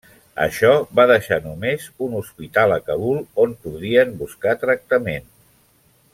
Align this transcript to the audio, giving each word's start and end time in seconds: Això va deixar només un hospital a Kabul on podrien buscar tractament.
Això 0.43 0.69
va 0.99 1.03
deixar 1.11 1.37
només 1.43 1.85
un 2.07 2.15
hospital 2.21 2.73
a 2.77 2.79
Kabul 2.89 3.21
on 3.45 3.55
podrien 3.67 4.17
buscar 4.23 4.57
tractament. 4.65 5.29